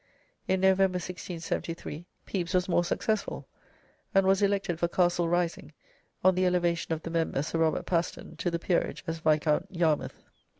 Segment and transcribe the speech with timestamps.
[0.47, 3.47] In November, 1673, Pepys was more successful,
[4.15, 5.73] and was elected for Castle Rising
[6.23, 10.17] on the elevation of the member, Sir Robert Paston, to the peerage as Viscount Yarmouth.